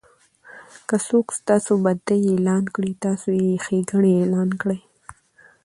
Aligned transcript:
که 0.87 0.95
څوک 1.07 1.27
ستاسي 1.39 1.73
بدي 1.83 2.19
اعلان 2.29 2.63
کړي؛ 2.75 2.91
تاسي 3.03 3.31
ئې 3.43 3.53
ښېګړني 3.63 4.13
اعلان 4.19 4.49
کړئ! 4.61 4.79